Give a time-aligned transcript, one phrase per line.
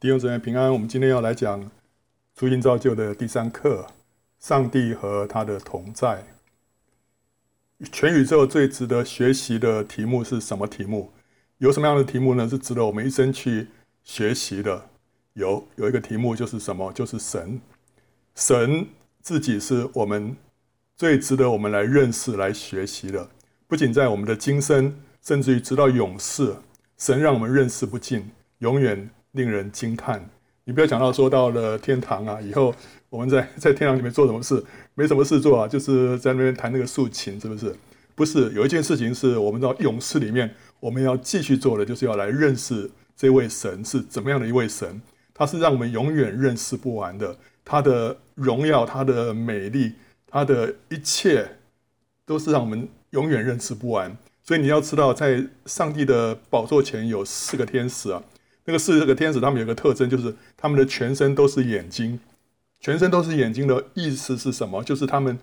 [0.00, 1.68] 弟兄姊妹平安，我们今天要来讲
[2.36, 3.84] 初信造就的第三课：
[4.38, 6.24] 上帝和他的同在。
[7.90, 11.10] 全宇宙最值得学习的题目是什么题目？
[11.56, 12.48] 有什么样的题目呢？
[12.48, 13.66] 是值得我们一生去
[14.04, 14.88] 学习的。
[15.32, 16.92] 有有一个题目就是什么？
[16.92, 17.60] 就是神。
[18.36, 18.86] 神
[19.20, 20.36] 自己是我们
[20.94, 23.28] 最值得我们来认识、来学习的。
[23.66, 26.54] 不仅在我们的今生，甚至于直到永世，
[26.96, 29.10] 神让我们认识不尽，永远。
[29.32, 30.28] 令人惊叹！
[30.64, 32.74] 你不要讲到说到了天堂啊，以后
[33.08, 34.62] 我们在 在天堂里面做什么事？
[34.94, 37.74] 没什么事做啊，就是在那边弹那个竖琴，是不是？
[38.14, 45.00] 不是，有一件事情是我们到勇士里面，我们要继续做的，就是要来认识这位神是怎么样的一位神。
[45.32, 49.92] 他是让我们永远认识不完的，他的荣耀、他的美丽、
[50.26, 51.58] 他的一切，
[52.26, 54.16] 都是让我们永远认识不完。
[54.42, 58.20] 所以你要知道，在上帝的宝座前有四个天使啊。
[58.68, 62.20] 那个四个天使，他们有个特征，就是他们的全身都是眼睛，
[62.80, 64.84] 全身都是眼睛的意思是什么？
[64.84, 65.38] 就是他们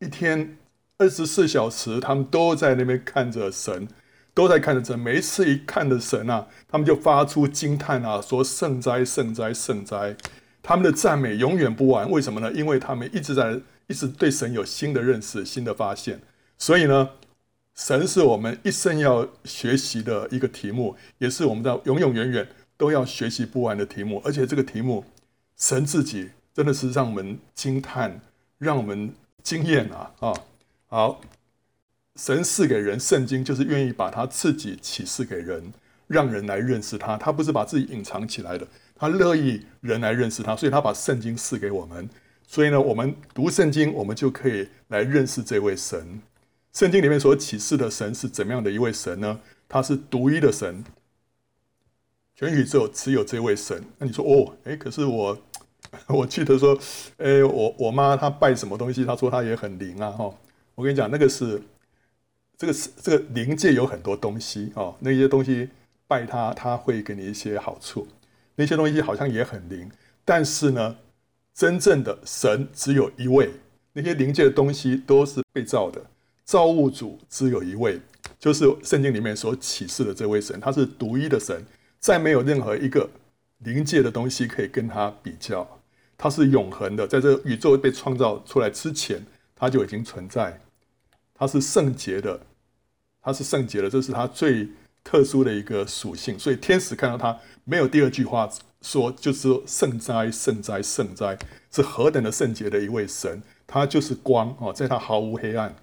[0.00, 0.58] 一天
[0.98, 3.88] 二十四小时，他们都在那边看着神，
[4.34, 4.98] 都在看着神。
[4.98, 10.14] 每一次一看着神啊，他们就发出惊叹啊，说圣哉，圣哉，圣哉！
[10.62, 12.10] 他们的赞美永远不完。
[12.10, 12.52] 为什么呢？
[12.52, 16.20] 因为他们一直在，一直对神有新的认识、新的发现。
[16.58, 17.08] 所以呢，
[17.78, 22.46] 神是我们一生要学习的一个题目，也是我们的永永远远。
[22.76, 25.04] 都要学习不完的题目，而且这个题目，
[25.56, 28.20] 神自己真的是让我们惊叹，
[28.56, 29.12] 让我们
[29.42, 30.12] 惊艳啊！
[30.20, 30.32] 啊，
[30.86, 31.20] 好，
[32.14, 35.72] 神赐给人圣经，就是愿意把他自己启示给人，
[36.06, 37.16] 让人来认识他。
[37.16, 42.08] 他不是把自己隐藏起来的，他乐意人来认识他，所以他把圣经赐给我们。
[42.46, 46.20] 所以呢，我们读圣经，我们就可以来认识这位神。
[46.78, 49.40] 圣经里面所启示的神是怎么样的一位神呢？
[49.68, 50.84] 他是独一的神。
[52.36, 53.82] 全宇宙只有这位神。
[53.98, 55.36] 那你说哦，哎，可是我，
[56.06, 56.78] 我记得说，
[57.16, 59.04] 哎，我我妈她拜什么东西？
[59.04, 60.32] 她说她也很灵啊，哈。
[60.76, 61.60] 我跟你讲，那个是，
[62.56, 65.70] 这个是这个灵界有很多东西哦，那些东西
[66.06, 68.06] 拜他，他会给你一些好处。
[68.54, 69.90] 那些东西好像也很灵，
[70.24, 70.94] 但是呢，
[71.52, 73.50] 真正的神只有一位。
[73.94, 76.00] 那些灵界的东西都是被造的，
[76.48, 78.00] 造物主只有一位，
[78.38, 81.62] 就是圣经里面所启示的这位神，他是独一的神。
[82.00, 83.06] 再没有任何一个
[83.58, 85.78] 灵界的东西可以跟他比较，
[86.16, 89.22] 他是永恒的，在这宇宙被创造出来之前，
[89.54, 90.58] 他就已经存在。
[91.34, 92.40] 他是圣洁的，
[93.20, 94.70] 他是圣洁的，这是他最
[95.04, 96.38] 特殊的一个属性。
[96.38, 98.48] 所以天使看到他，没有第二句话
[98.80, 101.38] 说，就是说圣哉，圣哉，圣哉，
[101.70, 103.42] 是何等的圣洁的一位神。
[103.66, 105.76] 他就是光哦，在他毫无黑暗，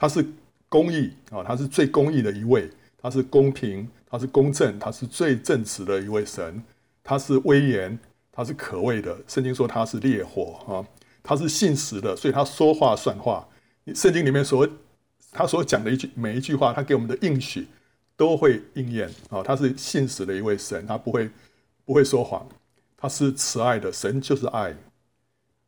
[0.00, 0.26] 他是
[0.68, 2.68] 公义啊，他是最公义的一位，
[2.98, 3.86] 他是公平。
[4.12, 6.60] 他是公正，他是最正直的一位神，
[7.04, 7.96] 他是威严，
[8.32, 9.16] 他是可畏的。
[9.28, 10.82] 圣经说他是烈火啊，
[11.22, 13.46] 他是信实的，所以他说话算话。
[13.94, 14.68] 圣经里面所
[15.30, 17.68] 他所讲的一句每一句话，他给我们的应许
[18.16, 19.44] 都会应验啊。
[19.44, 21.30] 他是信实的一位神，他不会
[21.84, 22.44] 不会说谎，
[22.96, 24.74] 他是慈爱的神，就是爱。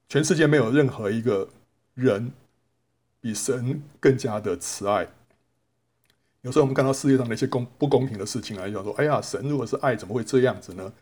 [0.08, 1.48] 全世界没有任何一个
[1.94, 2.32] 人
[3.22, 5.08] 比神更加的慈爱。
[6.42, 10.92] 有时候我们看到世界上的一些公不公平的事情啊，就想说：“哎呀，神如果是爱，怎么会这样子呢？”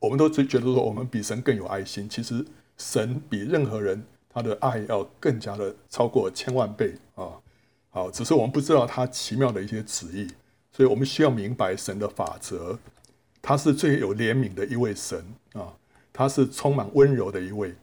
[0.00, 2.08] 我们都觉得说我们比神更有爱心。
[2.08, 2.44] 其实
[2.78, 7.32] 神比任何人他的爱要更加的超过千万倍啊！
[7.90, 10.28] 好，只是我们不知道他奇妙的一些旨意，
[10.72, 12.78] 所以我们需要明白神的法则。
[13.42, 15.72] 他是最有怜悯的一位神啊，
[16.12, 17.74] 他是充满温柔的一位，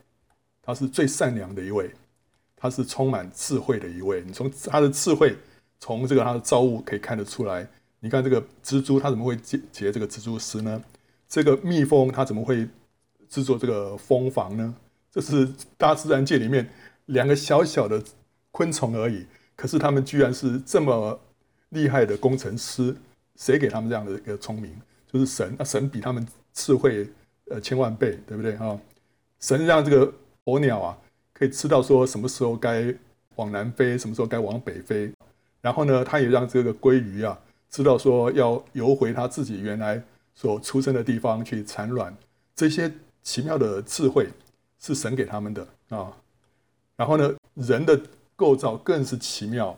[0.61, 1.91] 他是最善良的一位，
[2.63, 4.23] 他是充满智慧的一位。
[4.25, 5.37] 你从他的智慧。
[5.79, 7.67] 从这个它的造物可以看得出来，
[7.99, 10.81] 你看这个蜘蛛，它怎么会结结这个蜘蛛丝呢？
[11.27, 12.65] 这个蜜蜂它怎么会
[13.27, 14.73] 制作这个蜂房呢？
[15.11, 15.45] 这是
[15.77, 16.69] 大自然界里面
[17.07, 18.01] 两个小小的
[18.51, 19.25] 昆虫而已，
[19.57, 21.19] 可是他们居然是这么
[21.71, 22.95] 厉害的工程师，
[23.35, 24.73] 谁给他们这样的一个聪明？
[25.11, 27.09] 就是神，那神比他们智慧
[27.49, 28.79] 呃千万倍，对不对啊？
[29.41, 30.13] 神让这个
[30.45, 30.97] 鸵鸟啊
[31.33, 32.93] 可以知道说什么时候该
[33.35, 35.11] 往南飞，什么时候该往北飞。
[35.61, 37.39] 然后呢，他也让这个鲑鱼啊
[37.69, 40.01] 知道说要游回他自己原来
[40.35, 42.15] 所出生的地方去产卵，
[42.55, 42.91] 这些
[43.21, 44.29] 奇妙的智慧
[44.79, 46.11] 是神给他们的啊。
[46.95, 47.99] 然后呢，人的
[48.35, 49.77] 构造更是奇妙。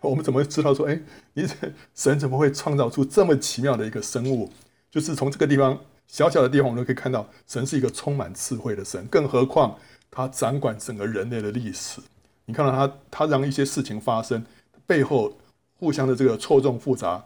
[0.00, 1.00] 我们怎么知道说，哎，
[1.32, 1.46] 你
[1.94, 4.52] 神怎么会创造出这么奇妙的一个生物？
[4.88, 5.76] 就是从这个地方
[6.06, 9.04] 小小的地方，我们都可以看到神是一个充满智慧的神。
[9.06, 9.76] 更何况
[10.10, 12.00] 他掌管整个人类的历史，
[12.44, 14.44] 你看到他，他让一些事情发生。
[14.86, 15.36] 背后
[15.74, 17.24] 互相的这个错综复杂，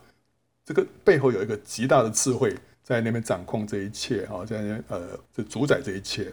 [0.65, 6.33] 这个背后有一个极大的智慧在那边掌控这一切啊，在那边呃，就主宰这一切。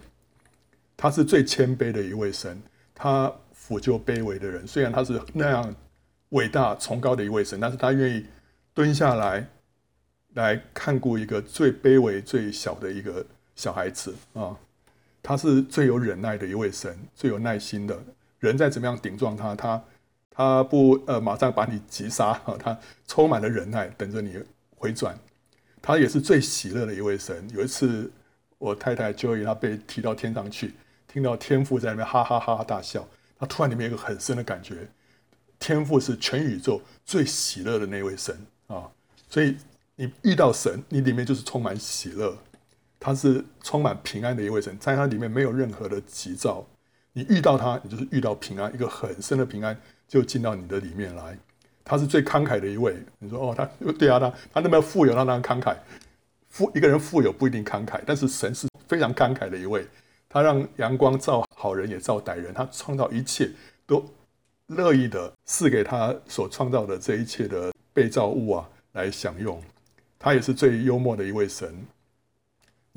[0.96, 2.58] 他是最谦卑的一位神，
[2.96, 4.66] 他抚救卑微的人。
[4.66, 5.76] 虽然他是那样
[6.30, 8.26] 伟大崇高的一位神，但是他愿意
[8.74, 9.46] 蹲下来
[10.36, 14.56] 来看顾一个最卑微、最小的一个小孩子啊。
[15.28, 18.02] 他是最有忍耐的一位神，最有耐心的。
[18.40, 19.84] 人再怎么样顶撞他，他。
[20.32, 22.56] 他不呃，马上把你击杀啊！
[22.64, 24.42] 他充满了忍耐，等着你
[24.78, 25.20] 回转。
[25.82, 27.46] 他也是最喜乐的一位神。
[27.54, 28.10] 有一次，
[28.58, 30.76] 我太太 Joy 她被提到天上去，
[31.10, 33.06] 听到天父在那边哈哈哈哈大笑，
[33.38, 34.88] 他突然里面有一个很深的感觉：
[35.60, 38.34] 天父是全宇宙最喜乐的那位神
[38.68, 38.90] 啊！
[39.30, 39.58] 所以
[39.98, 42.38] 你遇到神，你里面就是充满喜乐。
[43.00, 46.66] 他是充满平安的一位神，在他里面没有任何的急躁。
[47.14, 49.80] 你遇到他，你就是遇到平安，一个很深的平安。
[50.08, 51.38] 就进到你的里面来，
[51.84, 52.96] 他是最慷慨的一位。
[53.20, 55.76] 你说哦，他对啊，他他那么富有，他那么慷慨。
[56.48, 59.86] 富一个人富有不一定慷慨，但是神是非常慷慨的一位。
[60.30, 63.52] 他让阳光照好人也照歹人，他创造一切
[63.86, 64.02] 都
[64.68, 69.62] 乐意的赐给他所创造的这一切的被造物啊来享用。
[70.18, 71.86] 他也是最幽默的一位神。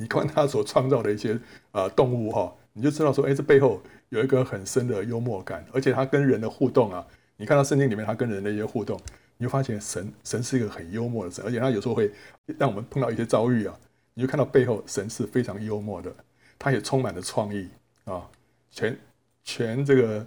[0.00, 1.38] 你看他所创造的一些
[1.72, 3.80] 呃动物哈，你就知道说，哎，这背后。
[4.10, 7.06] 有一个很深的幽默感，而且他跟人的互动啊，
[7.36, 9.00] 你看到圣经里面他跟人的一些互动，
[9.36, 12.10] 你会发现神神是一个很幽默的神，而且他有时候会
[12.58, 13.78] 让我们碰到一些遭遇啊，
[14.14, 16.12] 你就看到背后神是非常幽默的，
[16.58, 17.68] 他也充满了创意
[18.04, 18.28] 啊，
[18.72, 18.98] 全
[19.44, 20.26] 全这个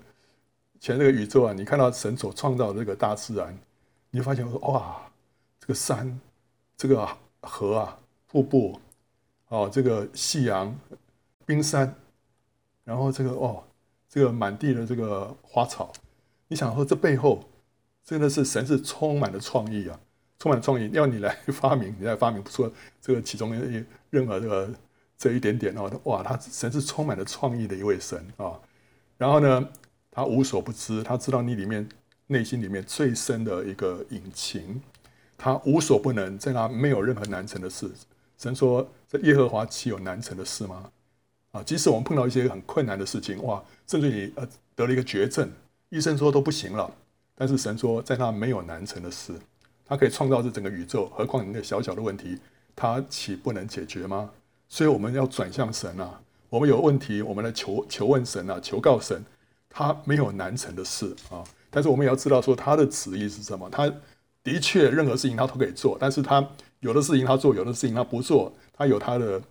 [0.80, 3.54] 全这个宇宙啊，你看到神所创造的这个大自然，
[4.12, 4.96] 你就发现说哇，
[5.60, 6.18] 这个山，
[6.78, 7.06] 这个
[7.42, 8.00] 河啊，
[8.32, 8.80] 瀑布，
[9.54, 10.76] 哦，这个夕阳，
[11.46, 11.94] 冰山，
[12.84, 13.64] 然后这个哦。
[14.10, 15.92] 这个满地的这个花草，
[16.48, 17.44] 你想说这背后
[18.06, 20.00] 真的是神是充满了创意啊，
[20.38, 22.72] 充满创意，要你来 发明，你来发明不出
[23.02, 24.70] 这个其中的任何这个
[25.18, 28.54] 这一点点哦，哇，他神是充满了创意的一位神啊。
[29.18, 29.68] 然后呢，
[30.12, 31.90] 他无所不知，他知道你里面
[32.28, 34.80] 内心里面最深的一个隐情，
[35.36, 37.90] 他无所不能，在他没有任何难成的事。
[38.44, 40.92] 神说：“这耶和华岂有难成的事吗？”
[41.52, 44.46] 啊，即使我们碰到一些很困难的事情，哇，甚至你呃
[44.76, 45.50] 得了一个绝症，
[45.88, 46.94] 医生说都不行了，
[47.36, 49.34] 但是神说在他没有难成的事，
[49.86, 52.38] 他可以创造这整个宇宙，何况你那小小的问题，
[52.76, 54.30] 他岂不能解决吗？
[54.68, 56.20] 所以我们要转向神啊，
[56.50, 59.24] 我们有问题，我们来求求问神啊，求告神，
[59.70, 61.42] 他没有难成的事啊。
[61.70, 63.90] 但是我们也要知道说他的旨意是什么，他
[64.44, 66.46] 的确任何事情他都可以做，但是他
[66.84, 69.42] 有的事情他做，有的事情他不做，他有他的。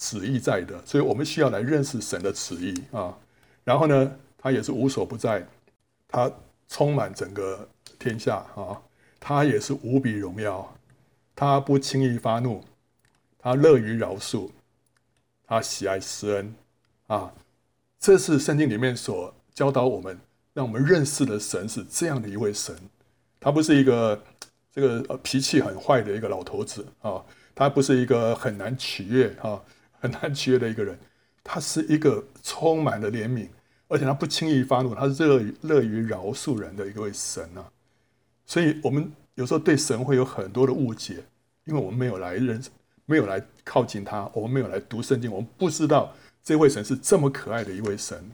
[0.00, 3.18] 旨意在的，所以我们需要来认识神的旨意啊。
[3.64, 5.44] 然后呢，他也是无所不在，
[6.06, 6.30] 他
[6.68, 7.68] 充满整个
[7.98, 8.80] 天下啊。
[9.18, 10.72] 他也是无比荣耀，
[11.34, 12.62] 他不轻易发怒，
[13.40, 14.48] 他乐于饶恕，
[15.44, 16.54] 他喜爱施恩
[17.08, 17.32] 啊。
[17.98, 20.16] 这是圣经里面所教导我们，
[20.54, 22.72] 让我们认识的神是这样的一位神。
[23.40, 24.22] 他不是一个
[24.78, 27.20] 这个脾气很坏的一个老头子啊，
[27.54, 29.60] 他不是一个很难取悦啊。
[30.00, 30.96] 很难取悦的一个人，
[31.42, 33.48] 他是一个充满了怜悯，
[33.88, 37.66] 而且他不轻易发怒，他是乐于乐于饶恕人的一位神啊。
[38.46, 41.24] 所以，我们有时候对神会有很多的误解，
[41.64, 42.70] 因为我们没有来认识，
[43.06, 48.30] 没有来靠近他，我们没有来读圣经，我们不知道这位神是这么可爱的一位神。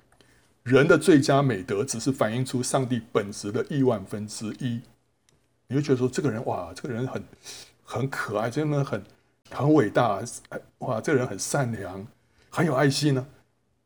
[0.65, 4.83] 人的最佳美德只是反映出上帝本质的亿万分之一。
[5.67, 7.23] 你会觉得说，这个人哇，这个人很
[7.83, 9.03] 很可爱，真的很。
[9.51, 10.21] 很伟大，
[10.79, 11.01] 哇！
[11.01, 12.05] 这个人很善良，
[12.49, 13.27] 很有爱心呢，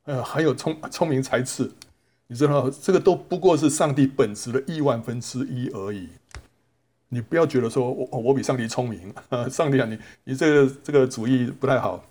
[0.04, 1.70] 呃，很有聪聪明才智。
[2.28, 6.08] 你知道，这个都不过是上帝本质的亿万分之一而已。
[7.08, 9.12] 你不要觉得说我我比上帝聪明，
[9.50, 12.02] 上帝啊，你你这个这个主意不太好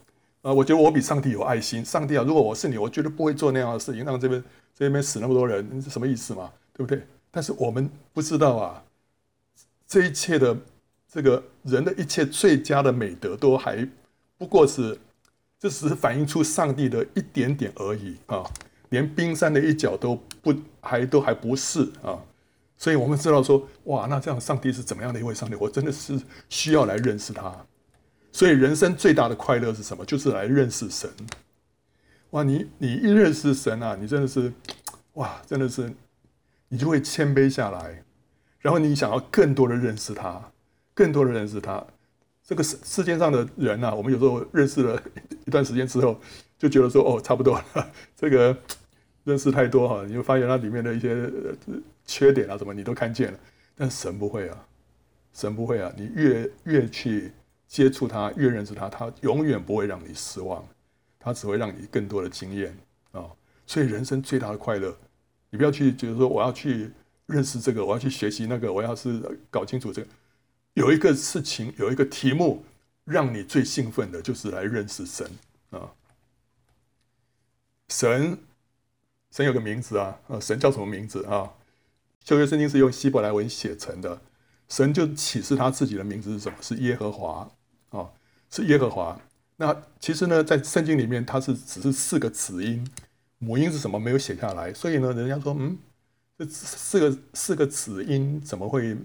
[0.42, 0.54] 啊。
[0.54, 1.84] 我觉得我比上帝有爱心。
[1.84, 4.44] 上帝啊，如果我是你，我绝对不会做那样的事情，让这边
[4.78, 6.52] 这边死那么多人，你是什么意思嘛？
[6.74, 7.02] 对不对？
[7.32, 8.84] 但是我们不知道啊，
[9.88, 10.58] 这一切的。
[11.10, 13.88] 这个人的一切最佳的美德都还
[14.38, 15.00] 不过是，
[15.58, 18.44] 这只是反映出上帝的一点点而已啊，
[18.90, 22.20] 连冰山的一角都不还都还不是啊，
[22.78, 25.56] 所以我们知道说，哇，那这样上帝是怎么样的一位上帝？
[25.56, 27.56] 我真的是需要来认识他。
[28.34, 30.06] 所以人生最大的快乐是什么？
[30.06, 31.10] 就是来认识神。
[32.32, 34.52] 哇，你你一认识神啊，你真的是，
[35.14, 35.92] 哇，真的是，
[36.68, 38.04] 你就会谦卑下来，
[38.60, 40.42] 然后你想要更多的认识他。
[40.94, 41.86] 更多的认识他，
[42.44, 45.00] 这个世世界上的人啊，我们有时候认识了
[45.46, 46.20] 一段时间之后，
[46.58, 47.92] 就觉得说哦，差不多了。
[48.18, 48.58] 这个
[49.24, 51.32] 认识太多哈，你就发现它里面的一些
[52.04, 53.38] 缺点啊，什么你都看见了。
[53.76, 54.66] 但神不会啊，
[55.34, 57.32] 神不会啊，你越越去
[57.68, 60.68] 接触他，越认识他，他永远不会让你失望，
[61.20, 62.76] 他只会让你更多的经验
[63.12, 63.24] 啊。
[63.68, 64.98] 所以人生最大的快乐，
[65.52, 66.90] 你不要去觉得说我要去
[67.28, 70.08] 认识这个，我要去学习那个，我要是搞清楚这个，
[70.74, 72.66] 有一个事情，有一个题目，
[73.06, 75.30] 让你最兴奋的就是来认识神
[75.70, 75.94] 啊。
[77.90, 78.38] 神，
[79.32, 81.54] 神有个名字啊，呃神叫什么名字啊？
[82.24, 84.20] 旧约圣经是用希伯来文写成的。
[84.68, 86.58] 神就启示他自己的名字是什么？
[86.62, 87.50] 是耶和华
[87.92, 88.10] 啊，
[88.50, 89.18] 是耶和华。
[89.56, 92.86] 那其实呢，在圣经里面，它是只是四个子音，
[93.38, 94.74] 母音是什么没有写下来。
[94.74, 95.78] 所以呢，人家说，嗯，
[96.38, 98.98] 这四个四个子音怎么会？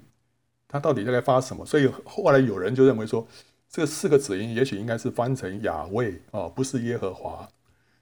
[0.69, 1.65] 它到底在该发什么？
[1.67, 3.27] 所以后来有人就认为说，
[3.69, 7.49] 这四个子音也许应该是翻成雅卫啊，不是耶和华。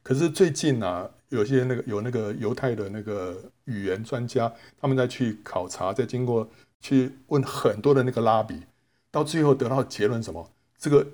[0.02, 6.48] 可是最近呢、有些那个有那个犹太的那个语言专家，他们在去考察，在经过。
[6.82, 8.62] 去问很多的那个拉比，
[9.10, 10.50] 到最后得到结论什么？
[10.78, 11.06] 这个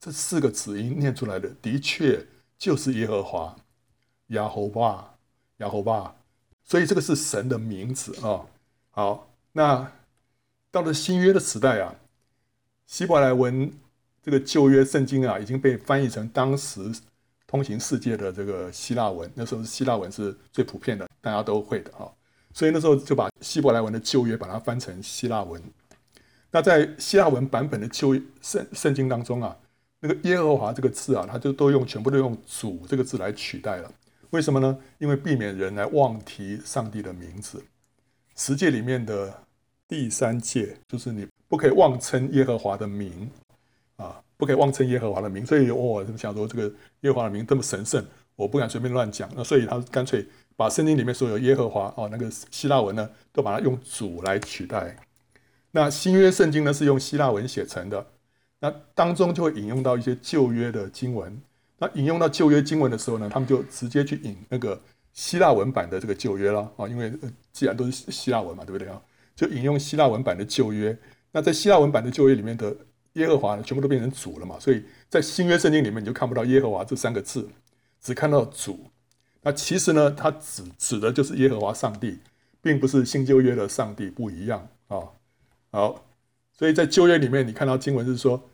[0.00, 2.26] 这四个子音念出来的，的确
[2.58, 3.54] 就是耶和华，
[4.30, 5.14] 亚侯巴，
[5.58, 6.16] 亚侯巴。
[6.72, 8.46] 所以这个是神的名字啊、
[8.92, 9.92] 好，那
[10.70, 11.94] 到了新约的时代啊，
[12.86, 13.70] 希伯来文
[14.22, 16.80] 这个旧约圣经啊，已经被翻译成当时
[17.46, 19.30] 通行世界的这个希腊文。
[19.34, 22.08] 那时候希腊文是最普遍的，大家都会的啊。
[22.54, 25.62] 所以那时候就把希伯来文的旧约把它翻成希腊文。
[26.50, 29.54] 那在希腊文版本的旧圣圣经当中啊，
[30.00, 33.92] 那个耶和华这个字啊，它就都用全部都用主这个字来取代了。
[34.32, 34.78] 为什么呢？
[34.98, 37.64] 因为避免人来妄提上帝的名字。
[38.36, 39.42] 十诫里面的
[39.86, 43.30] 第三诫就是你不可以妄称耶和华的名
[43.96, 45.46] 啊，不可以妄称耶和华的名。
[45.46, 48.04] 所以我想说，这个耶和华的名这么神圣，
[48.36, 49.30] 我不敢随便乱讲。
[49.34, 50.26] 那所以他干脆。
[50.54, 54.94] 把圣经里面所有耶和华哦，那个希腊文呢，都把它用主来取代。
[55.70, 58.06] 那新约圣经呢，是用希腊文写成的，
[58.60, 61.40] 那当中就会引用到一些旧约的经文。
[61.82, 64.80] 那引用到旧约经文的时候呢，他们就直接去引那个
[65.12, 67.12] 希腊文版的这个旧约了啊，因为
[67.52, 69.02] 既然都是希腊文嘛，对不对啊？
[69.34, 70.96] 就引用希腊文版的旧约。
[71.32, 72.72] 那在希腊文版的旧约里面的
[73.14, 77.48] 耶和华呢，全部都变成主了嘛，所以在新约圣经里面你就看不到耶和华这三个字，
[78.00, 78.78] 只看到主。
[79.42, 82.20] 那其实呢，它指指的就是耶和华上帝，
[82.60, 85.00] 并不是新旧约的上帝不一样啊。
[85.72, 86.04] 好，
[86.56, 88.48] 所以在旧约里面，你看到经文是说，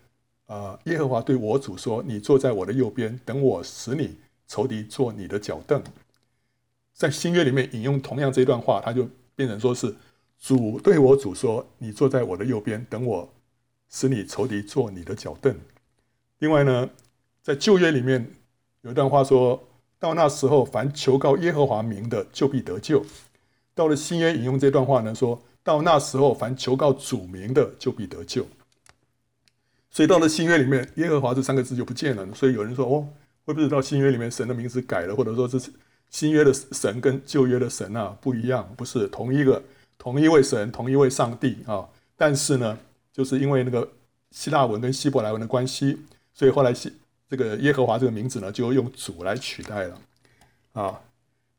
[0.49, 5.81] 啊，耶和华对我主说：“你坐在我的右边，等我使你仇敌做你的脚凳。”
[6.93, 9.95] 在新约里面引用同样这段话，它就变成说是
[10.39, 13.29] 主对我主说：“你坐在我的右边，等我
[13.89, 15.55] 使你仇敌做你的脚凳。”
[16.39, 16.89] 另外呢，
[17.43, 18.29] 在旧约里面
[18.81, 19.63] 有一段话说。
[20.01, 23.05] 到那时候，凡求告耶和华名的，就必得救。
[23.75, 28.47] 到了新约引用这段话呢，说到那时候，凡求告主名的，就必得救。
[29.89, 32.27] 所以到了新约里面，耶和华这三个字就不见了。
[32.33, 33.07] 所以有人说，哦，
[33.45, 35.59] 会不会到新约里面神的名字改了，或者说是
[36.09, 38.73] 新约的神跟旧约的神啊不一样？
[38.77, 39.61] 不是同一个，
[39.97, 41.87] 同一位神，同一位上帝啊。
[42.15, 42.77] 但是呢，
[43.11, 43.89] 就是因为那个
[44.31, 45.97] 希腊文跟希伯来文的关系，
[46.33, 46.93] 所以后来希。
[47.31, 50.01] 这个耶和华这个名字呢，就用主来取代了
[50.71, 50.99] 啊。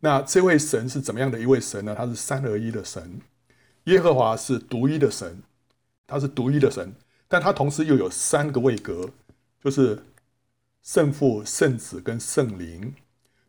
[0.01, 1.95] 那这位神是怎么样的一位神呢？
[1.97, 3.21] 他是三而一的神。
[3.85, 5.41] 耶和华是独一的神，
[6.09, 6.93] 他是独一的神，
[7.31, 9.09] 但他同时又有三个位格，
[9.65, 10.03] 就是
[10.83, 12.93] 圣父、圣子跟圣灵。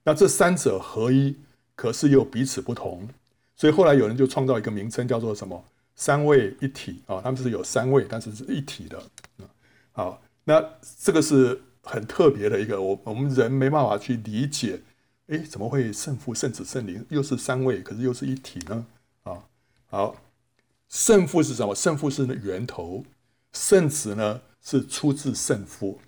[0.04, 1.36] 那这三者合一，
[1.76, 3.10] 可是又彼此不同。
[3.58, 5.66] 所以后来有人就创造一个名称，叫做什么？
[5.96, 7.20] 三位一体啊。
[7.22, 8.98] 他们是有三位，但是是一体的
[9.40, 9.50] 啊。
[9.92, 10.64] 好，那
[11.00, 11.62] 这个是。
[11.84, 14.80] 很特别的一个，我我们人没办法去理解，
[15.30, 18.86] 哎，怎么会圣父、圣子、圣灵又是三位，可是又是一体呢？
[19.24, 19.44] 啊，
[19.88, 20.16] 好，
[20.88, 21.74] 圣父是什么？
[21.74, 23.04] 圣父是源头，
[23.54, 26.00] 圣子呢是出自圣父，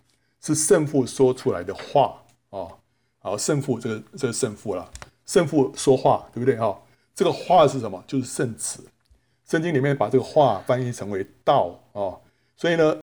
[0.42, 2.68] 是圣父说出来的话啊。
[3.20, 4.92] 好，圣父这个这个圣父了，
[5.26, 6.58] 圣父说话，对不对？
[6.58, 6.82] 哈，
[7.16, 8.04] 这个话是什么？
[8.08, 8.84] 就是圣子。
[9.46, 12.18] 圣经里面把这个话翻译成为道啊，
[12.56, 12.98] 所以呢。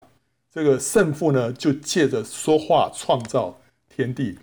[0.51, 4.39] 这个圣父呢，就借着说话创造天地，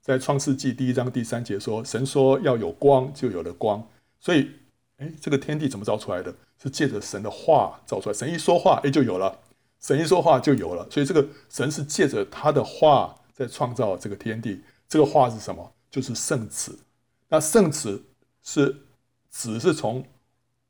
[0.00, 3.82] 在创世纪第一章第三节说：“神说要有光，就有了光。”
[4.20, 4.48] 所以，
[5.02, 6.32] 哎，这个天地怎么造出来的？
[6.62, 8.14] 是借着神的话造出来。
[8.14, 9.36] 神一说话，哎，就有了；
[9.80, 10.88] 神一说话，就有了。
[10.88, 14.62] 所以，这个神是借着他的话在创造这个天地。
[14.88, 15.72] 这个话是什么？
[15.90, 16.78] 就是圣子。
[17.28, 18.04] 那圣子
[18.44, 18.76] 是
[19.28, 20.04] 子是从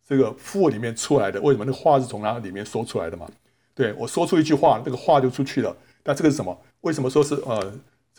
[0.08, 1.38] 这个父里面出来的。
[1.42, 1.64] 为什么？
[1.66, 3.28] 那个话是从他里面说出来的嘛？
[3.74, 5.76] 对，我说出一句话，那个话就出去了。
[6.04, 6.58] 那这个是什么？
[6.80, 7.72] 为什么说是呃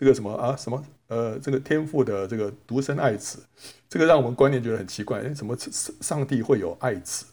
[0.04, 3.40] 这个什么啊什么呃这个天父的这个独生爱子？
[3.88, 5.22] 这个让我们观念觉得很奇怪。
[5.22, 5.56] 诶，怎么
[6.02, 7.26] 上帝会有爱子？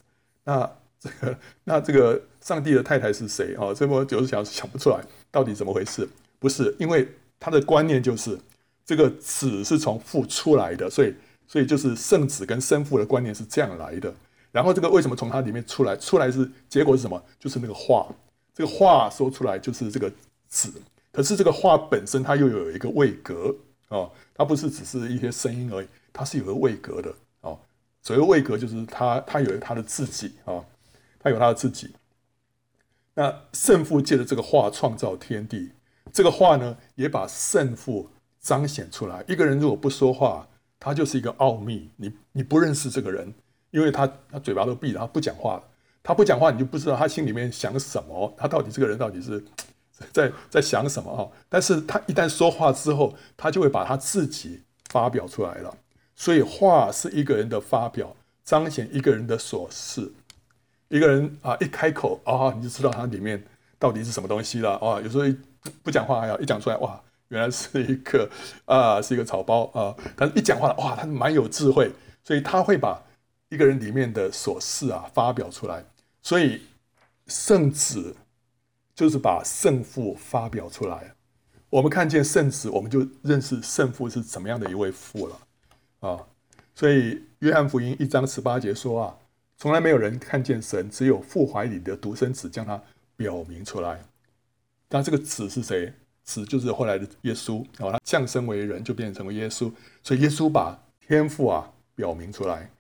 [0.45, 3.75] 那这个那这个上帝的太太是谁啊？
[3.75, 6.09] 这么就是想想不出来，到底怎么回事？
[6.39, 7.09] 不是，因为
[7.41, 8.39] 他的观念就是
[8.85, 11.13] 这个子是从父出来的，所以
[11.49, 14.15] 所以就是圣子跟生父的观念是这样来的。
[14.53, 15.97] 然后这个为什么从它里面出来？
[15.97, 17.21] 出来是结果是什么？
[17.41, 18.07] 就是那个话，
[18.55, 20.09] 这个话说出来就是这个
[20.49, 20.73] 子。
[21.13, 23.55] 可是这个话本身它又有一个位格
[23.89, 27.57] 啊，它不是只是一些声音而已，它是有个位格的啊。
[28.03, 30.65] 所谓位格就是它它有它的自己啊，
[31.19, 31.95] 它有它的自己。
[33.15, 35.73] 那圣父借着这个话创造天地，
[36.13, 38.09] 这个话呢也把圣父
[38.41, 39.25] 彰显出来。
[39.29, 40.49] 一个人如果不说话，
[40.79, 43.35] 他就是一个奥秘，你你不认识这个人。
[43.71, 45.63] 因为他他嘴巴都闭了，他不讲话。
[46.03, 48.35] 他不讲话，你就不知道他心里面想什么。
[48.37, 49.45] 他到底这个人到底是
[50.13, 51.29] 在在想什么啊？
[51.49, 55.77] 但是他一旦说话之后，他就会把他自己发表出来了。
[56.15, 60.13] 所以话是一个人的发表，彰显一个人的所事。
[60.89, 63.43] 一个人啊，一开口啊，你就知道他里面
[63.79, 65.01] 到底是什么东西了啊。
[65.01, 65.25] 有时候
[65.83, 68.29] 不讲话还要一讲出来，哇，原来是一个
[68.65, 69.95] 啊，是一个草包啊。
[70.17, 71.91] 但是一讲话了，哇，他蛮有智慧，
[72.25, 73.03] 所以他会把。
[73.53, 75.85] 一个人里面的所事啊，发表出来，
[76.23, 76.63] 所以
[77.27, 78.15] 圣子
[79.01, 81.15] 就是把圣父发表出来。
[81.71, 85.41] 我们看见圣子，我们就认识圣父是怎么样的一位父了
[86.01, 86.21] 啊。
[86.75, 89.17] 所以约翰福音一章十八节说啊，
[89.57, 92.79] 从来没有人看见神，只有父怀里的独生子将他
[93.17, 94.05] 表明出来。
[94.91, 95.91] 那这个子是谁？
[96.23, 99.73] 子就是后来的耶稣啊，他降生为人，就变成为耶稣。
[100.03, 102.71] 所以耶稣把天父啊表明出来。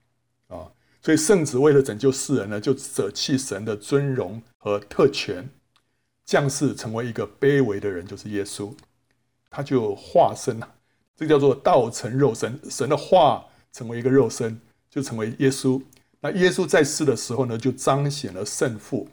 [0.48, 5.48] 啊，所以圣子为了拯救世人呢，就舍弃神的尊荣和特权，
[6.30, 8.72] 降世成为一个卑微的人，就是耶稣。
[9.50, 10.74] 他就化身了，
[11.16, 15.82] 这叫做道成肉身，神的化成为一个肉身，就成为耶稣。
[16.20, 19.08] 那耶稣在世的时候呢，就彰显了圣父，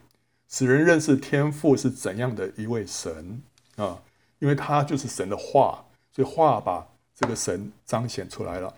[0.47, 3.41] 使人认识天父是怎样的一位神
[3.77, 3.99] 啊，
[4.37, 8.71] 因为他就是神的化，所以化把这个神彰显出来了。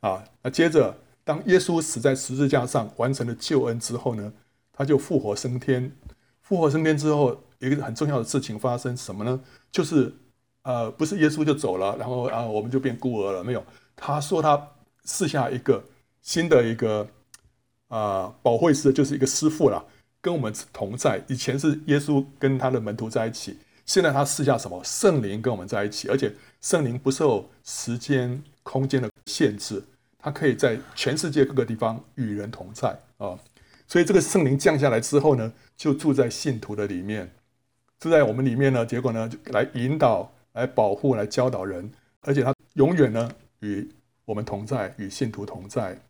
[0.00, 0.96] 啊，那接着。
[1.24, 4.32] 当耶稣死在十字架上完成了救恩之后呢，
[4.72, 5.92] 他就复活升天。
[6.52, 9.40] 复活升天之后，一个很重要的事情发生，什么呢？
[9.70, 10.12] 就是
[10.64, 13.42] 呃，不是耶稣就走了，然后啊，我们就变孤儿了。
[13.42, 13.64] 没有，
[13.96, 14.68] 他说他
[15.02, 15.82] 赐下一个
[16.20, 17.08] 新的一个
[17.88, 19.82] 啊、呃，保惠师，就是一个师傅了，
[20.20, 21.24] 跟我们同在。
[21.26, 24.78] 以前是耶稣跟他的门徒在一起，现在他赐下什么？
[24.84, 29.82] 圣灵跟我们在一起，而且圣灵不受时间、空间的限制。
[30.18, 33.38] 他可以在全世界各个地方与人同在啊，
[33.92, 37.30] 所以这个圣灵降下来之后呢，就住在信徒的里面，
[38.00, 43.86] 住在我们里面呢，结果呢，来引导、来保护、来教导人，而且他永远呢与
[44.24, 46.00] 我们同在，与信徒同在。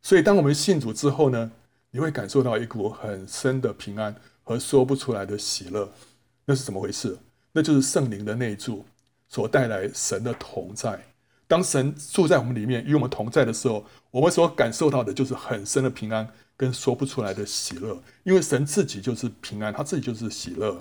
[0.00, 1.52] 所以当我们信主之后呢，
[1.90, 5.86] 你会感受到一股很深的平安和说不出来的喜乐。
[6.46, 7.18] 那是怎么回事？
[7.52, 8.86] 那就是圣灵的内住
[9.28, 10.98] 所带来神的同在。
[11.48, 18.00] 当神住在我们里面，与我们同在的时候，我们所感受到的就是很深的平安跟说不出来的喜乐。
[18.22, 20.80] 因为神自己就是平安，他自己就是喜乐。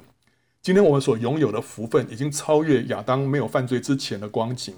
[0.62, 4.76] 今天我们所拥有的福分，已经超越亚当没有犯罪之前的光景。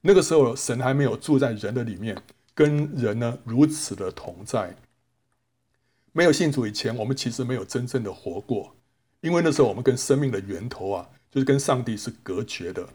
[0.00, 2.20] 那个时候，神还没有住在人的里面，
[2.52, 4.74] 跟人呢如此的同在。
[6.12, 8.74] 没有信主以前，我们其实没有真正的活过，
[9.20, 12.88] 因为那时候我们跟生命的源头啊，就是跟上帝是隔绝的。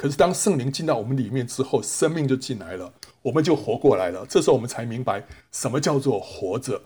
[0.00, 4.24] 可是当圣灵进到我们里面之后，生命就进来了，我们就活过来了。
[4.24, 6.80] 这时候我们才明白什么叫做活着。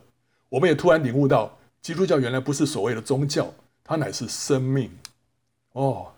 [0.48, 4.90] 我们也突然领悟到，基督教原来不是所谓的宗教，它乃是生命。
[5.74, 6.14] 哦，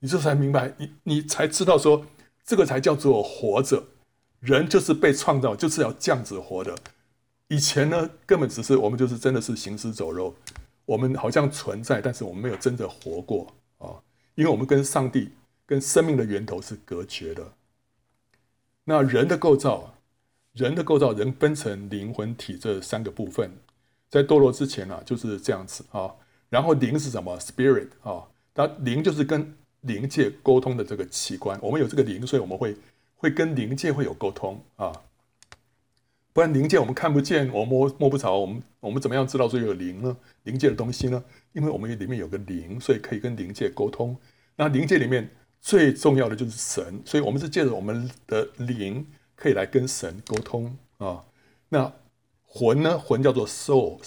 [0.00, 2.04] 你这才明白，你你才知道说，
[2.44, 3.84] 这个才叫做活着。
[4.40, 6.74] 人就是被创造，就是要这样子活的。
[7.46, 10.34] 以前呢，根本只是我们就是真的是行尸走肉，
[10.86, 13.46] 我们好像存在，但是我们没有真的活过
[13.78, 13.94] 啊，
[14.34, 15.30] 因为我们跟上帝。
[15.72, 17.50] 跟生命的源头是隔绝的。
[18.84, 19.94] 那人的构造，
[20.52, 23.50] 人的构造，人分成灵魂体这三个部分，
[24.10, 26.14] 在堕落之前呢、啊，就是这样子啊。
[26.50, 31.58] 然后灵是什么？Spirit 啊，它灵就是跟灵界沟通的这个器官。
[31.62, 32.76] 我们有这个灵，所以我们会
[33.16, 34.92] 会跟灵界会有沟通啊。
[36.34, 40.14] 不然灵界我们看不见，我摸摸不着，我们我们怎么样知道说有灵呢？
[40.42, 41.24] 灵界的东西呢？
[41.54, 44.14] 因为我们里面有个灵，所以可以跟灵界沟通。
[44.56, 45.30] 那灵界里面。
[45.62, 51.24] 最重要的就是神，所以我们是借着我们的灵可以来跟神沟通啊。
[51.68, 51.90] 那
[52.44, 52.98] 魂呢？
[52.98, 53.98] 魂叫做 soul，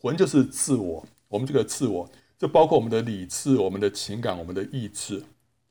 [0.00, 1.04] 魂就是自我。
[1.28, 5.22] 我们这个自我，这包括我们的理智、我们的情感、我们的意志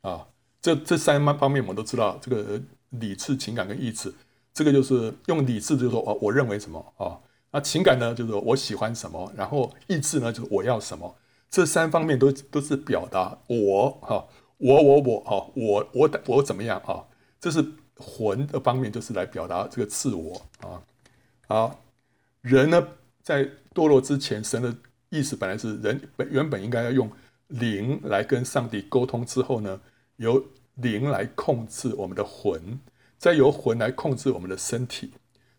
[0.01, 0.27] 啊。
[0.61, 2.19] 这这三方方面我们都知道。
[2.21, 4.13] 这个理智、情感跟意志，
[4.53, 7.17] 这个就是用理智就是说，哦，我认为什么啊？
[7.51, 11.15] 那情感呢，就是我喜欢什么，然后意志呢，就是我要什么。
[11.49, 14.27] 这三方面都都是表达我哈，
[14.59, 17.03] 我我我哦，我我我怎么样啊？
[17.39, 20.83] 这是魂的方面，就是来表达这个自我啊。
[21.47, 21.81] 好，
[22.41, 22.87] 人呢，
[23.23, 24.75] 在堕落之前，神的
[25.09, 27.09] 意思本来是人本原本应该要用
[27.47, 29.79] 灵来跟上帝沟通，之后呢，
[30.17, 30.43] 由
[30.75, 32.79] 灵来控制我们的魂，
[33.17, 35.13] 再由魂来控制我们的身体。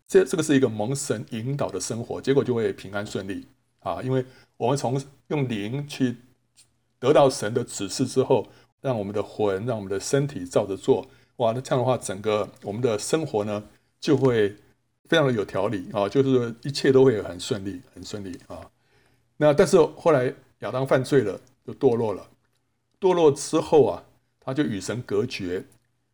[0.07, 3.47] 这这个是一个蒙神引导的生活，结果就会平安顺利
[3.79, 4.01] 啊！
[4.01, 4.25] 因为
[4.57, 6.17] 我们从用灵去
[6.99, 8.47] 得到神的指示之后，
[8.81, 11.51] 让我们的魂，让我们的身体照着做，哇！
[11.53, 13.63] 那这样的话，整个我们的生活呢，
[13.99, 14.55] 就会
[15.05, 18.69] 非常的有条理啊，就是一切都会很顺利，很顺利啊。
[19.37, 22.27] 那但是后来亚当犯罪了，就堕落了。
[22.99, 24.03] 堕落之后啊，
[24.39, 25.63] 他就与神隔绝，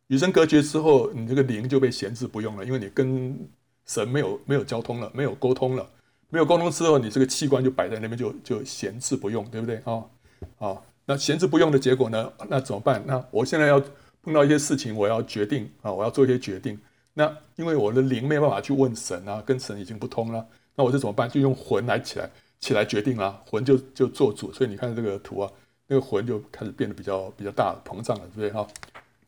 [0.06, 3.48] 与神隔绝之后，你这个灵就被闲置不用了，因为你跟
[3.84, 5.86] 神没有没有交通了，没有沟通了，
[6.30, 9.84] 没有沟通之后，你这个器官就摆在那边，就就闲置不用，对不对啊？
[9.84, 10.10] 啊、哦
[10.58, 12.30] 哦，那闲置不用的结果呢？
[12.50, 13.02] 那怎么办？
[13.06, 13.82] 那我现在要
[14.22, 16.78] 碰到一些事情，我要决定啊，我要做一些决定。
[17.14, 21.26] 那因为我的灵没有办法去问神啊，跟神已经不通了，那我就怎么办？
[21.30, 24.52] 就用魂来起来起来决定了，魂就就做主。
[24.52, 25.50] 所以你看这个图啊，
[25.86, 28.68] 那个魂就开始变得比较比较大膨胀了，对不对哈？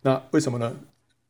[0.03, 0.77] 那为什么呢？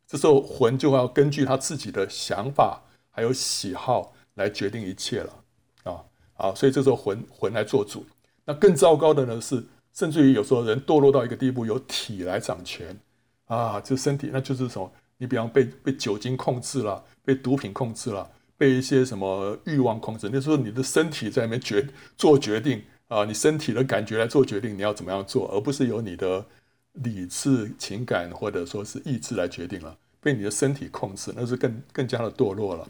[0.09, 2.83] 这时候魂就要根据他自己的想法。
[3.13, 5.35] 还有喜好来决定一切了
[5.83, 6.01] 啊
[6.37, 6.55] 啊！
[6.55, 8.07] 所以这时候魂魂来做主。
[8.45, 12.99] 那更糟糕的呢是，甚至于有时候人堕落到一个地步，由体来掌权
[13.47, 14.91] 啊，这身体那就是什么？
[15.19, 20.31] 你比方被被酒精控制了，被毒品控制了，被一些什么欲望控制。
[20.33, 26.47] 那时候你的身体在那边决做决定啊，你身体的感觉来做决定，你要怎么样做，而不是由你的
[26.93, 32.89] 理智、情感或者说是意志来决定了，被你的身体控制，那是更更加的堕落了。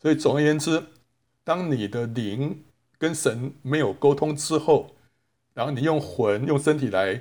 [0.00, 0.82] 所以总而言之，
[1.44, 2.64] 当你的灵
[2.98, 4.90] 跟神没有沟通之后，
[5.58, 7.20] 然后你用魂、用身体来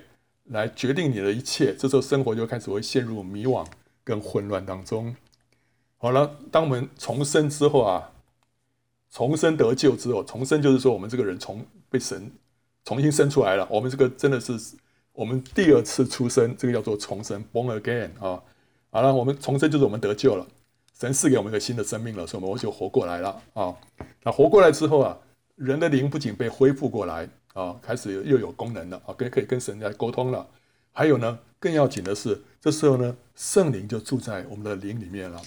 [0.51, 3.65] 来决定你的一切，这时候生活就开始会陷入迷惘
[4.03, 5.15] 跟混乱当中。
[5.97, 8.11] 好了，当我们重生之后啊，
[9.11, 12.31] 重生得救之后，重生就是说我们这个人重被神
[12.85, 14.55] 重新生出来了，我们这个真的是
[15.13, 18.39] 我们第二次出生，这个叫做重生 （born again） 啊。
[18.91, 20.45] 好了，我们重生就是我们得救了。
[20.93, 23.75] 神赐给我们一个新的生命了，所以我们就活过来了啊。
[24.21, 25.17] 那活过来之后啊，
[25.55, 30.47] 人的灵不仅被恢复过来啊，开始又有功能了啊，跟可以跟神来沟通了。
[30.91, 35.41] 还有呢，更要紧的是，这时候呢，圣灵就住在我们的灵里面了。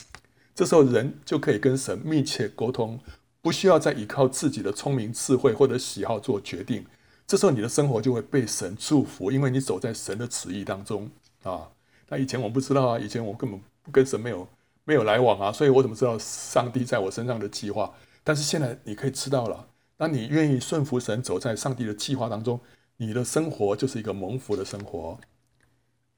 [0.55, 2.99] 这时候人就可以跟神密切沟通，
[3.40, 6.85] 不需要再依靠自己的聪明智慧或者喜好做决定。
[7.27, 11.09] 这时候你的生活就会被神祝福，因为你走在神的旨意当中
[11.44, 11.68] 啊。
[12.09, 14.49] 那以前我们不知道啊，以前我根本不跟神没有。
[14.85, 17.94] 没有来往啊，所以我怎么知道上帝在我身上的计划？
[18.25, 19.68] 但是现在你可以知道了。
[20.01, 22.59] 当你愿意顺服神，走在上帝的计划当中，
[22.97, 25.21] 你的生活就是一个蒙福的生活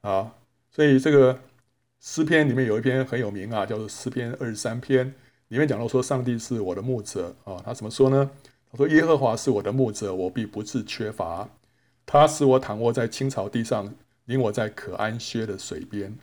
[0.02, 0.32] 啊。
[0.70, 1.36] 所以这个
[1.98, 5.12] 诗篇里面有一篇很有名啊，叫做诗篇二十三篇，
[5.48, 7.60] 里面讲到说，上帝是我的牧者啊。
[7.64, 8.30] 他怎么说呢？
[8.70, 11.50] 他说：“耶和华是我的牧者，我必不致缺乏。
[12.06, 13.92] 他使我躺卧在青草地上，
[14.26, 16.16] 领我在可安歇的水边。”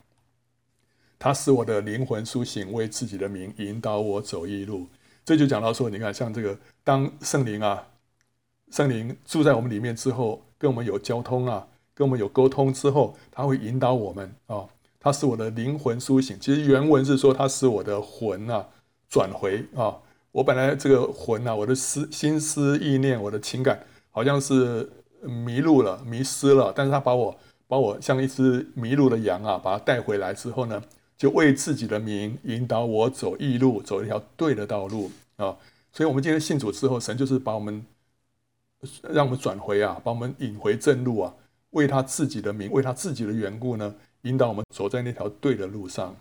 [1.20, 4.88] 他使我的灵魂苏醒，为自己的名引导我走义路。
[5.30, 7.86] 这就讲到说，你看，像这个，当圣灵啊，
[8.72, 14.70] 圣灵住在我们里面之后，跟我们有交通啊，跟我们有沟通之后，他会引导我们啊、哦。
[15.00, 16.36] 他使我的灵魂苏醒。
[16.40, 18.66] 其实原文是说，他使我的魂啊
[19.08, 19.96] 转回啊、
[20.32, 26.74] 我本来这个魂啊，我的思心思意念，我的情感，好像是迷路了、迷失了。
[26.76, 27.38] 但是他把我
[27.68, 30.82] 把我像一只迷路的羊啊，把它带回来之后呢，
[31.20, 35.58] 就为自己的名引导我走义路，走一条对的道路啊！
[35.92, 37.86] 所以，我们今天信主之后，神就是把我们
[39.02, 41.36] 让我们转回啊，把我们引回正路啊，
[41.72, 46.16] 为他自己的名，为他自己的缘故呢，引导我们走在那条对的路上。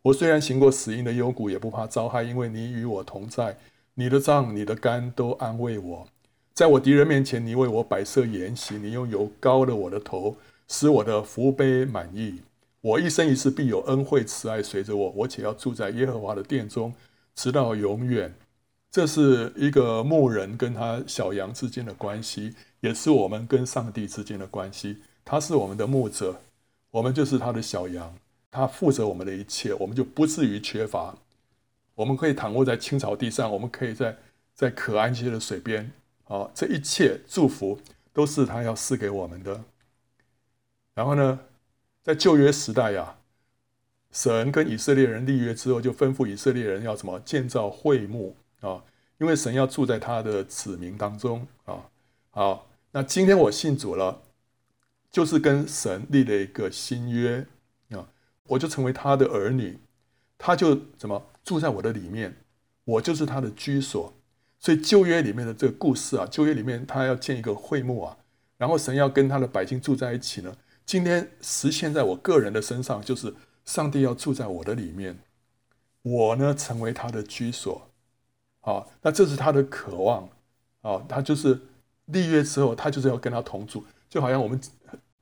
[0.00, 3.58] 我虽然行过死荫的幽谷，也不怕遭害，因为你与我同在，
[3.92, 6.08] 你的杖、你的竿都安慰我。
[6.54, 12.40] 在我敌人面前，你为我摆设筵席，你用油膏了我的头，使我的福杯满溢。
[12.80, 16.94] 我一生一世必有恩惠慈爱随着我，我且要住在耶和华的殿中，
[17.34, 18.34] 直到永远。
[18.90, 24.98] 这是一个牧人跟他小羊之间的关系，也是我们跟上帝之间的关系。
[25.24, 26.40] 他是我们的牧者，
[26.90, 28.14] 我们就是他的小羊，
[28.50, 31.14] 他负责我们的一切，我们就不至于缺乏。
[31.94, 34.16] 我们可以躺卧在青草地上，我们可以在
[34.54, 35.90] 在可安歇的水边。
[36.28, 37.78] 啊，这一切祝福
[38.12, 39.64] 都是他要赐给我们的。
[40.94, 41.38] 然后呢，
[42.08, 43.18] 在旧约时代呀，
[44.12, 48.82] 神跟以色列人立约之后，就吩咐以色列人要怎么建造会幕啊，
[49.18, 51.84] 因为神要住在他的子民当中啊。
[52.30, 54.22] 好，那今天我信主了，
[55.10, 57.46] 就是跟神立了一个新约
[57.90, 58.08] 啊，
[58.44, 59.78] 我就成为他的儿女，
[60.38, 62.34] 他就怎么住在我的里面，
[62.84, 64.10] 我就是他的居所。
[64.58, 68.16] 所以旧约里面的这个故事啊，旧约里面他要建一个会幕啊，
[68.56, 70.56] 然后神要跟他的百姓住在一起呢。
[70.88, 73.34] 今天实现在我个人的身上，就是
[73.66, 75.18] 上帝要住在我的里面，
[76.00, 77.90] 我呢成为他的居所。
[78.60, 80.26] 好，那这是他的渴望
[80.80, 81.60] 啊，他就是
[82.06, 84.58] 立约之后，他就是要跟他同住，就好像我们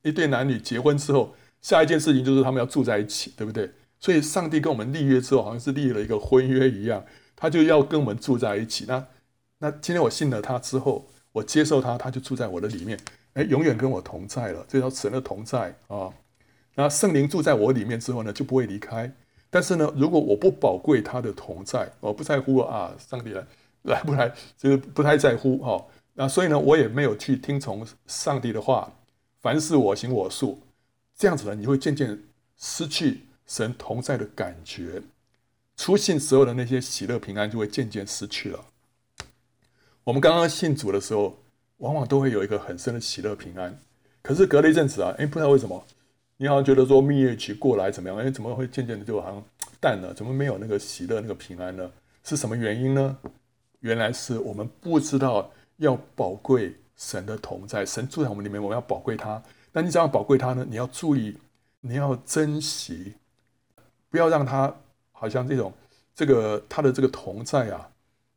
[0.03, 3.69] 一对男女结婚之后，下一件事情就是他们要住在一起，对不对？
[3.99, 8.85] 所以上帝跟我们立约之后，好像是立了一个婚约一样，他就要跟我们住在一起。
[8.87, 9.05] 那
[9.59, 12.97] 那今天我信了他之后，我接受他，他就住在我的里面，
[13.37, 14.65] 哎，永远跟我同在了。
[14.67, 16.11] 这叫神的同在啊。
[16.75, 19.13] 那圣灵住在我里面之后呢，就不会离开。
[19.51, 23.47] 但是呢，如果我不宝贵他的同在，我不在乎啊，上帝来
[23.83, 25.85] 来不来，就是不太在乎哈。
[26.15, 28.91] 那所以呢，我也没有去听从上帝的话，
[29.43, 30.59] 凡事我行我素，
[31.15, 32.19] 这样子呢，你会渐渐
[32.57, 35.03] 失去神同在的感觉，
[35.77, 38.65] 出信时候的那些喜乐平安就会渐渐失去了。
[40.05, 41.39] 我们刚刚信主的时候，
[41.79, 43.79] 往往都会有一个很深的喜乐平安。
[44.23, 45.85] 可是隔了一阵子啊，哎，不知道为什么，
[46.37, 48.19] 你好像觉得说蜜月期过来怎么样？
[48.19, 49.45] 哎，怎么会渐渐的就好像
[49.79, 50.13] 淡了？
[50.13, 51.89] 怎么没有那个喜乐、那个平安呢？
[52.25, 53.17] 是什么原因呢？
[53.81, 59.41] 原来是我们不知道要宝贵神的同在，神住在我们里面，我们要宝贵他。
[59.71, 60.67] 那你怎样宝贵他呢？
[60.69, 61.37] 你要注意，
[61.81, 63.15] 你要珍惜，
[64.11, 64.75] 不要让他
[65.13, 65.73] 好像这种
[66.15, 67.89] 这个他的这个同在啊，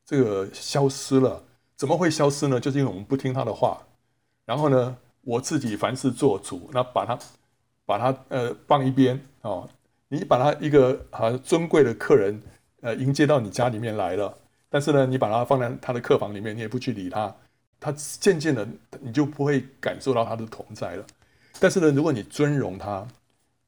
[0.06, 1.44] 这个消失了。
[1.80, 2.60] 怎么会消失呢？
[2.60, 3.82] 就是因为我们不听他的话，
[4.44, 7.18] 然后呢，我自己凡事做主，那把他
[7.86, 9.66] 把他呃放一边哦，
[10.10, 12.38] 你把他一个好像尊贵的客人
[12.82, 14.38] 呃迎接到你家里面来了，
[14.68, 17.34] 但是呢，你把他放在他的客房里面，你也不去理他，
[17.80, 18.68] 他渐渐的
[19.00, 21.06] 你就不会感受到他的同在了。
[21.62, 23.08] 但是呢，如果你尊荣他，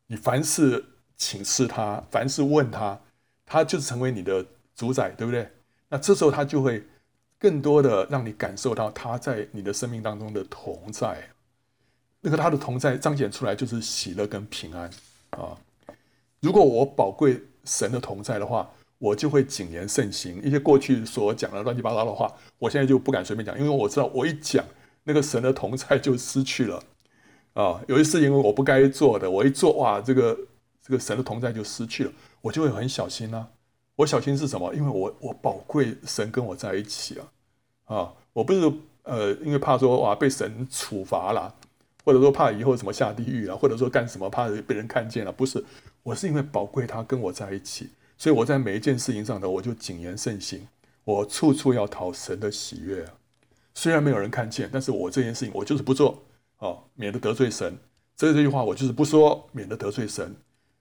[0.07, 0.83] 你凡事
[1.15, 2.99] 请示他，凡事问他，
[3.45, 4.45] 他就成为你的
[4.75, 5.49] 主宰，对不对？
[5.87, 6.83] 那这时候他就会。
[7.41, 11.29] 更多的让你感受到他在你的生命当中的同在，
[12.21, 14.87] 那个他的同在彰显出来就是喜乐跟平安
[15.31, 15.57] 啊。
[16.39, 20.39] 如果我宝贵神的同在的话，我就会谨言慎行。
[20.43, 24.63] 一些过去所讲的乱七八糟的话，我现在就不敢随便讲，因为我知道我一讲
[25.05, 26.83] 那个神的同在就失去了
[27.53, 27.81] 啊。
[27.87, 30.37] 有些事情我不该做的，我一做哇，这个
[30.79, 33.47] 这个神的同在就失去了，我就会很小心啊。
[34.01, 34.73] 我小心是什么？
[34.73, 37.31] 因为我我宝贵神跟我在一起啊，
[37.85, 41.53] 啊，我不是呃，因为怕说哇被神处罚了，
[42.03, 45.63] 或者说怕以后什么下地狱啊，或者说干什么怕被人看见了，不是，
[46.01, 50.67] 我是因为宝贵他跟我在一起，所以我在每一件事情上呢，我就谨言慎行，
[51.03, 53.13] 我处处要讨神的喜悦啊。
[53.75, 56.19] 虽然没有人看见，但是我这件事情我就是不做
[56.57, 57.77] 啊，免得得罪神。
[58.17, 60.35] 这这句话我就是不说，免得得罪神。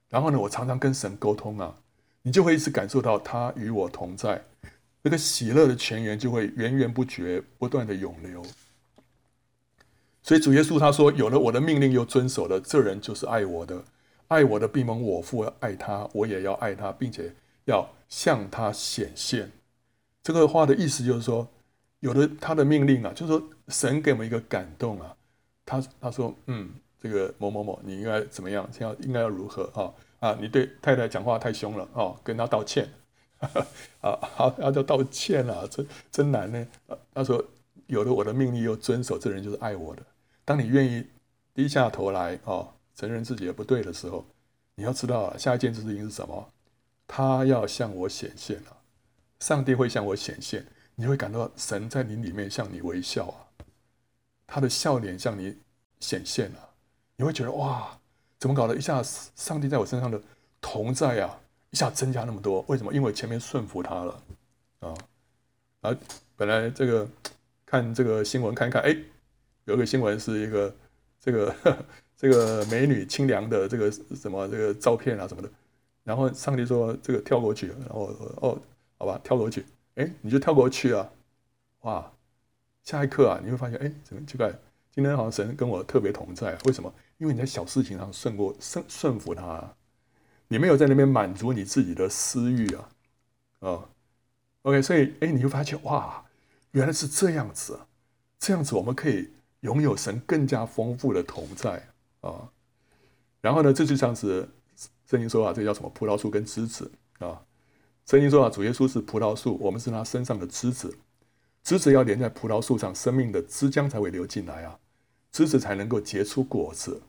[0.08, 1.74] 然后呢，我常常跟神沟通啊。
[2.22, 4.44] 你就会一直感受到他与我同在，
[5.02, 8.44] 那个喜乐的泉源就会源源不绝、不断的涌流。
[10.22, 13.82] 所以主耶稣他说：“有了我的命令又遵守了，这人就是爱我的。
[14.28, 17.32] 爱我的必蒙我父爱他，我也要爱他，并且
[17.64, 19.50] 要向他显现。”
[20.22, 21.48] 这个话的意思就是说，
[22.00, 25.16] 有了他的命令啊，就是说神给我们一个感动啊，
[25.64, 28.68] 他他说：“嗯，这个某某某，你应该怎么样？
[28.78, 32.88] 要应该要如何啊？”啊，你对太太讲话太凶了哦，跟他道歉。
[34.00, 36.66] 啊，好，要就道歉了，真真难呢。
[37.14, 37.42] 他说，
[37.86, 40.02] 有了我的命令又遵守，这人就是爱我的。
[40.44, 41.06] 当你愿意
[41.54, 44.26] 低下头来哦，承认自己的不对的时候，
[44.74, 46.52] 你要知道下一件事情是什么？
[47.06, 48.76] 他要向我显现了，
[49.38, 53.48] 上帝会向我显现，你会感到神在你里面向你微笑啊，
[54.46, 55.56] 他的笑脸向你
[56.00, 56.70] 显现了，
[57.16, 57.96] 你会觉得哇。
[58.40, 58.74] 怎么搞的？
[58.74, 60.20] 一下上帝在我身上的
[60.62, 61.38] 同在啊，
[61.70, 62.92] 一下增加那么多，为什么？
[62.92, 64.22] 因为前面顺服他了
[64.80, 64.94] 啊。
[65.82, 65.96] 啊，
[66.36, 67.06] 本来这个
[67.66, 68.96] 看这个新闻看看，哎，
[69.66, 70.74] 有一个新闻是一个
[71.20, 71.54] 这个
[72.16, 75.50] 这个美女清凉的这个什么这个照片啊什么的，
[76.02, 78.58] 然后上帝说这个跳过去，然后哦，
[78.96, 81.10] 好吧，跳过去，哎，你就跳过去啊，
[81.82, 82.10] 哇，
[82.84, 84.50] 下一刻啊，你会发现，哎，怎么奇怪？
[84.92, 86.90] 今天好像神跟我特别同在，为什么？
[87.20, 89.76] 因为你在小事情上顺过顺顺服他，
[90.48, 92.88] 你没有在那边满足你自己的私欲啊，
[93.58, 93.88] 啊
[94.62, 96.24] ，OK，所以哎，你会发现哇，
[96.70, 97.78] 原来是这样子，
[98.38, 99.28] 这样子我们可以
[99.60, 101.86] 拥有神更加丰富的同在
[102.22, 102.50] 啊。
[103.42, 104.48] 然后呢，这就像是
[105.06, 105.90] 圣经说啊，这叫什么？
[105.90, 107.44] 葡萄树跟枝子啊，
[108.06, 110.96] 圣经说啊，主耶稣是葡萄树，我们是他身上的枝子，
[111.62, 114.78] 枝子要连在葡萄树上，生命的枝浆才会流进来啊，
[115.30, 117.02] 枝子才能够结出果子。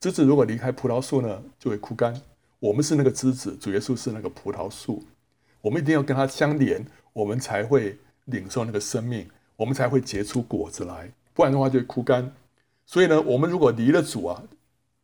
[0.00, 2.20] 枝子如果离开葡萄树呢，就会枯干。
[2.60, 5.04] 我们是那个枝子，主耶稣是那个葡萄树，
[5.60, 12.32] 我们一定要跟他相连，我们才会领受那个生命，我们才会结出果子来，不然的话就会枯干。
[12.86, 14.42] 所以呢，我们如果离了主啊，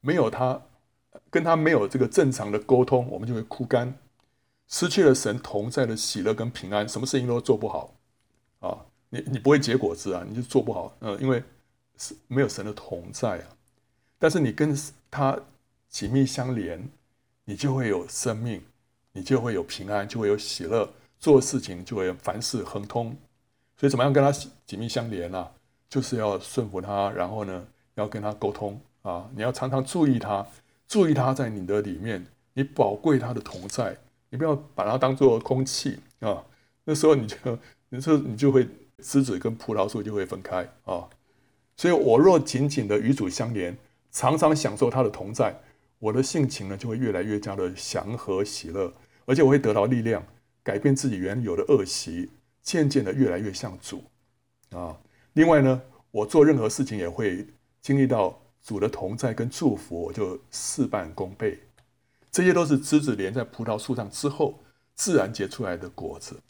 [0.00, 0.62] 没有他，
[1.30, 3.96] 跟他没有这个正常的沟通，我们就会枯干，
[4.68, 7.92] 失去了神同在的喜乐跟平安，什么事情都做不好
[8.61, 8.78] 啊！
[9.11, 11.42] 你你不会结果子啊，你就做不好，嗯，因为
[11.98, 13.44] 是没有神的同在啊。
[14.24, 14.74] 但是你跟
[15.10, 15.38] 他
[15.90, 16.82] 紧密相连，
[17.44, 18.58] 你就会有生命，
[19.12, 20.88] 你就会有平安，就会有喜乐，
[21.20, 23.14] 做事情就会凡事亨通。
[23.76, 24.32] 所以怎么样跟他
[24.64, 25.52] 紧密相连啊？
[25.90, 29.28] 就是要顺服他，然后呢，要跟他沟通啊！
[29.37, 30.46] 你要常常注意他，
[30.88, 33.94] 注意他在你的里面，你宝贵他的同在，
[34.30, 36.42] 你不要把它当做空气啊！
[36.84, 37.37] 那时候你就，
[37.90, 38.66] 那时候你就会
[39.02, 41.06] 枝子跟葡萄树就会分开啊！
[41.76, 43.76] 所以我若紧紧的与主相连，
[44.14, 45.61] 常常享受他的同在，
[45.98, 48.94] 我的性情呢就会越来越加的祥和喜乐，
[49.27, 50.24] 而且我会得到力量，
[50.62, 52.31] 改变自己原有的恶习，
[52.62, 54.05] 渐渐的越来越像主
[54.70, 54.96] 啊！
[55.33, 57.44] 另外呢，我做任何事情也会
[57.81, 61.59] 经历到主的同在跟祝福，我就事半功倍。
[62.31, 64.61] 这些都是枝子连在葡萄树上之后
[64.94, 66.40] 自然结出来的果子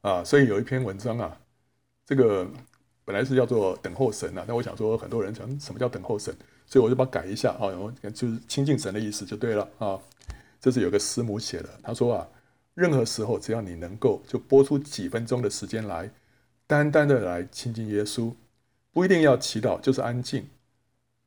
[0.00, 0.24] 啊。
[0.24, 1.38] 所以有一篇文章啊，
[2.06, 2.50] 这个
[3.08, 9.98] 本来是叫做等候神啊，但我想说很多人讲什么叫等候神，所以我就把它改一下啊，然后就是亲近神的意思就对了啊。
[10.60, 12.28] 这是有个师母写的，他说啊，
[12.74, 16.10] 任何时候只要你能够就拨出几分钟的时间来，
[16.66, 18.30] 单单的来亲近耶稣。
[18.92, 20.46] 不一定要祈祷，就是安静，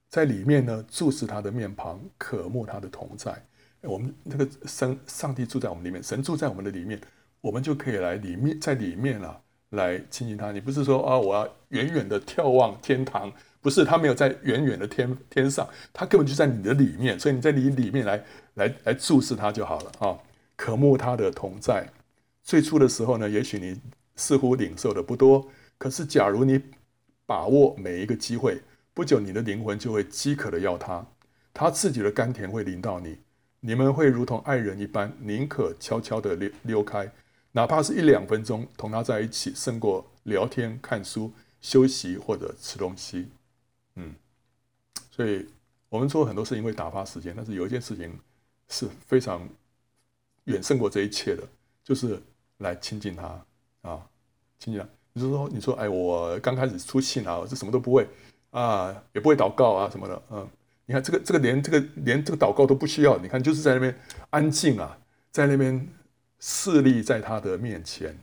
[0.08, 3.44] 在里面呢，注视他的面庞，渴慕他的同在。
[3.82, 7.02] 我们那个神，上帝住在我们里面，神住在我们的里面，
[7.41, 10.53] 我们就可以来里面，在里面啊，来亲近他。
[10.53, 20.17] 你不是说啊，我要远远的眺望天堂，不是，他没有在远远的天天上，他根本就在你的里面，所以你在你里面来来来注视他就好了啊，
[20.55, 21.88] 渴慕他的同在。
[22.43, 23.79] 最初的时候呢，也许你
[24.15, 26.60] 似乎领受的不多，可是假如你
[27.25, 28.62] 把握每一个机会，
[28.93, 31.05] 不久你的灵魂就会饥渴的要他，
[31.53, 33.17] 他自己的甘甜会临到你，
[33.60, 37.10] 你们会如同爱人一般，宁可悄悄的溜溜开，
[37.52, 43.28] 哪怕是一两分钟，同他在一起，胜过聊天、看书、休息或者吃东西。
[43.96, 44.16] 嗯，
[45.10, 45.48] 所以
[45.90, 48.18] 我们做很多事情会打发时间，但是有一件事情
[48.70, 49.48] 是非常
[50.46, 51.44] 远胜过这一切的，
[51.84, 52.22] 就是
[52.60, 53.46] 来亲近他
[53.82, 54.08] 啊，
[54.58, 54.88] 亲近他。
[55.14, 58.08] 你就说，你说，哎，我刚开始出信啊，我这什么都不会
[58.52, 60.50] 啊，也不会祷告啊什么的，嗯，
[60.86, 63.94] 你看这个这个连这个连这个祷告都不需要，你看就是在那边
[64.30, 64.98] 安静啊，
[65.30, 65.86] 在那边
[66.41, 68.19] 势力在他的面前。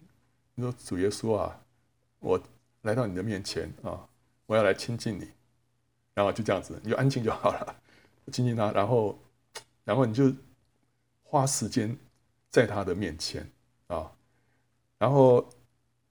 [0.55, 1.59] 你说主耶稣啊，
[2.19, 2.39] 我
[2.83, 4.07] 来到你的面前啊，
[4.45, 5.27] 我要来亲近你，
[6.13, 7.77] 然后就这样子，你就安静就好了，
[8.31, 9.19] 亲近他，然后
[9.85, 10.31] 然后你就
[11.23, 11.97] 花时间
[12.51, 13.51] 在他的面前
[13.87, 14.13] 啊，
[14.99, 15.49] 然后。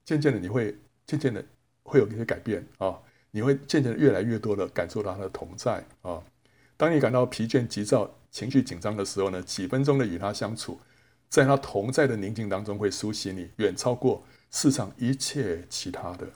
[0.07, 0.73] 渐渐的，你会
[1.05, 1.43] 渐渐的
[1.83, 2.97] 会有一些改变啊！
[3.31, 6.23] 你会渐渐的越来越多的感受到他的同在啊！
[6.77, 10.79] 当你感到疲倦、急躁、情绪紧张的时候呢，几分钟的与他相处，
[11.29, 16.27] 在他同在的宁静当中，会苏醒你，远超过世上一切其他的。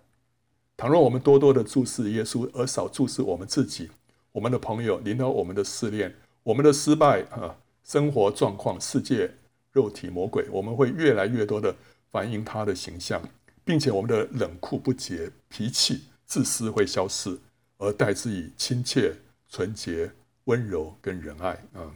[0.77, 3.89] 倘若我们多多的注视耶稣，而少注视我们自己、
[4.31, 9.31] 我们的朋友、领导我们的试炼、我们的失败啊、生活状况、世界、
[9.71, 11.75] 肉体、魔鬼，我们会越来越多的
[12.11, 13.21] 反映他的形象。
[13.63, 17.37] 并且我们的冷酷不洁、脾气、自私会消失，
[17.77, 19.15] 而代之以亲切、
[19.47, 20.11] 纯洁、
[20.45, 21.95] 温柔跟仁爱啊。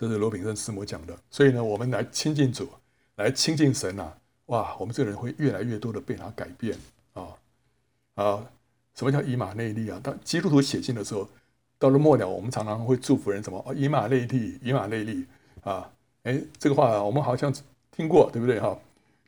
[0.00, 1.14] 这是罗炳胜师母讲的。
[1.30, 2.66] 所以呢，我们来亲近主，
[3.16, 4.10] 来亲近神呐、
[4.46, 6.74] 哇，我们这个人会越来越多的被他改变
[7.12, 7.28] 啊
[8.14, 8.46] 啊！
[8.94, 10.00] 什么叫以马内利啊？
[10.02, 11.28] 当基督徒写信的时候，
[11.78, 13.62] 到了末了，我们常常会祝福人什么？
[13.76, 15.26] 以马内利，以马内利
[15.64, 15.92] 啊！
[16.22, 17.54] 哎，这个话我们好像
[17.90, 18.78] 听过，对不对哈？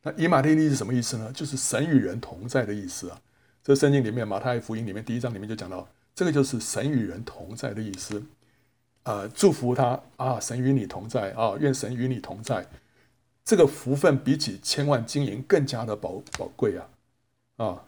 [0.02, 1.30] 那以马内利是什么意思呢？
[1.34, 3.20] 就是神与人同在的意思啊。
[3.62, 8.22] 这圣经里面，马太福音里面第一章里面就讲到，这个就是神与人同在的意思。
[9.04, 12.66] 呃，祝福他啊，神与你同在啊，愿神与你同在。
[13.44, 16.88] 这个福分比起千万金银更加的宝宝贵啊！
[17.56, 17.84] 啊，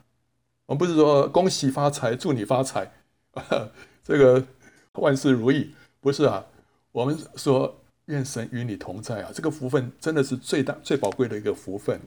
[0.67, 2.93] 我们不是说恭喜发财，祝你发财，
[3.33, 3.71] 啊
[4.03, 4.45] 这个
[4.95, 6.45] 万事如意，不是啊。
[6.93, 7.81] 我们说。
[8.09, 9.31] 愿神与你同在啊！
[9.35, 11.99] 这个福分真的是最大、最宝贵的一个福分。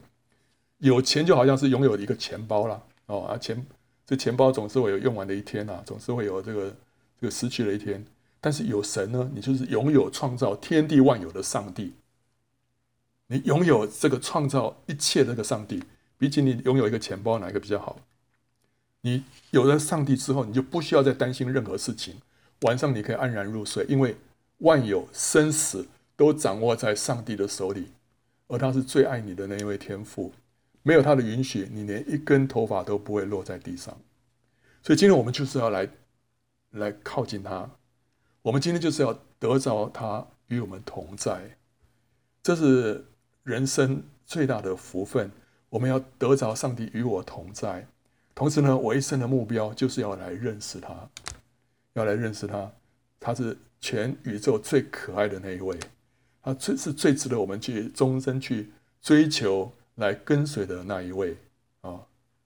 [0.78, 3.66] 有钱就好像是拥有一个钱包了哦啊，钱
[4.06, 6.76] 这钱包总是会有用完的一天啊，总是会有这个
[7.20, 8.06] 这个失去的一天。
[8.40, 11.94] 但是有神呢，你就是拥有创造天地万有的上帝
[13.28, 15.84] 你拥有这个创造一切的这个上帝，
[16.18, 18.00] 比起你拥有一个钱包，哪一个比较好？
[19.02, 22.16] 你有了上帝之后，你就不需要再担心任何事情，
[22.62, 24.16] 晚上你可以安然入睡，因为
[24.60, 27.92] 万有生死都掌握在上帝的手里，
[28.48, 30.34] 而他是最爱你的那一位天父，
[30.82, 33.96] 没有他的允许，你连一根头发都不会落在地上。
[34.82, 35.90] 所以今天我们就是要来
[36.72, 37.70] 来靠近他，
[38.48, 41.58] 我们今天就是要得着他与我们同在，
[42.42, 43.04] 这是。
[43.44, 45.32] 人生最大的福分，
[45.70, 47.88] 我们要得着上帝与我同在。
[48.36, 51.10] 同时呢，我一生的目标就是要来认识他，
[51.94, 52.70] 要来认识他。
[53.22, 55.80] 他是全宇宙最可爱的那一位，
[56.44, 58.70] 他最是最值得我们去终身去
[59.02, 61.38] 追求、来跟随的那一位
[61.80, 62.04] 啊！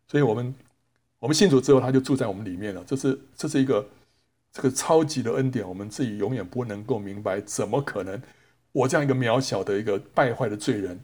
[0.08, 0.54] 所以，我们
[1.18, 2.84] 我们信主之后，他就住在我们里面了。
[2.86, 3.84] 这是这是一个
[4.52, 8.22] 这个超级的恩典，我们自己永远不能够明白，怎么可能？
[8.74, 11.04] 我这样一个渺小的一个败坏的罪人，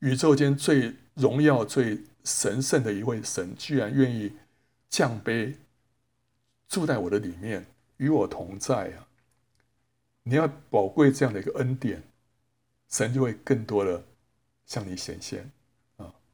[0.00, 4.32] 宇宙间最荣耀、最神圣的一位神，居然愿意
[4.88, 5.54] 降卑，
[6.68, 7.66] 住在我的里面，
[7.98, 9.08] 与我同在啊！
[10.24, 12.02] 你要宝贵这样的一个恩典，
[12.88, 14.04] 神就会更多的
[14.66, 15.50] 向你显现。